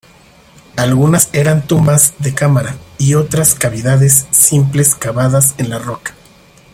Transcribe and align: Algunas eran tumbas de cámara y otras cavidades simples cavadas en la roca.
Algunas 0.77 1.29
eran 1.31 1.67
tumbas 1.67 2.15
de 2.17 2.33
cámara 2.33 2.75
y 2.97 3.13
otras 3.13 3.53
cavidades 3.53 4.25
simples 4.31 4.95
cavadas 4.95 5.53
en 5.59 5.69
la 5.69 5.77
roca. 5.77 6.15